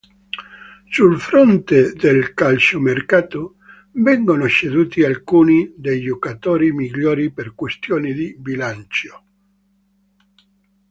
Sul 0.89 1.19
fronte 1.19 1.93
del 1.93 2.33
calciomercato, 2.33 3.57
vengono 3.91 4.49
ceduti 4.49 5.03
alcuni 5.03 5.71
dei 5.77 6.01
giocatori 6.01 6.71
migliori 6.71 7.31
per 7.31 7.53
questioni 7.53 8.11
di 8.11 8.35
bilancio. 8.35 9.25